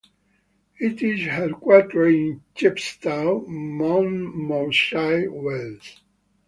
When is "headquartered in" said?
1.27-2.41